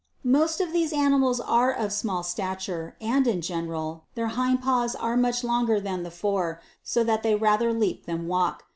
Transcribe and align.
17. 0.23 0.31
Most 0.31 0.59
of 0.59 0.73
these 0.73 0.93
animals 0.93 1.39
are 1.39 1.71
of 1.71 1.93
small 1.93 2.23
stature, 2.23 2.95
and 2.99 3.27
in 3.27 3.39
general, 3.39 4.05
their 4.15 4.29
hind 4.29 4.59
paws 4.59 4.95
are 4.95 5.15
much 5.15 5.43
longer 5.43 5.79
than 5.79 6.01
the 6.01 6.09
fore, 6.09 6.59
so 6.81 7.03
that 7.03 7.21
they 7.21 7.35
rather 7.35 7.71
leap 7.71 8.07
than 8.07 8.27
walk. 8.27 8.63